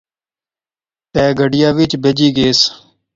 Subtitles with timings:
[1.13, 2.59] تہ گڈیا وچ بہجی گئیس